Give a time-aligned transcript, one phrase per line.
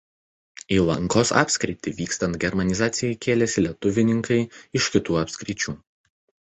[0.77, 4.43] Į Lankos apskritį vykstant germanizacijai kėlėsi lietuvininkai
[4.81, 5.81] iš kitų apskričių.